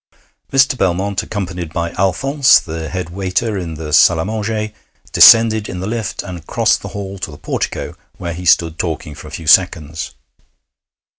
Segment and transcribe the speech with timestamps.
[0.51, 0.75] Mr.
[0.79, 4.73] Belmont, accompanied by Alphonse, the head waiter in the salle à manger,
[5.11, 9.13] descended in the lift and crossed the hall to the portico, where he stood talking
[9.13, 10.15] for a few seconds.